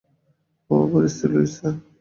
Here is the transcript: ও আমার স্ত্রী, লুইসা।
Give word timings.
ও 0.69 0.83
আমার 0.83 1.03
স্ত্রী, 1.13 1.27
লুইসা। 1.33 1.67